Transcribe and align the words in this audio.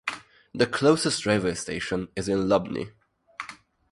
The 0.55 0.65
closest 0.65 1.27
railway 1.27 1.53
station 1.53 2.07
is 2.15 2.27
in 2.27 2.47
Lubny. 2.47 2.91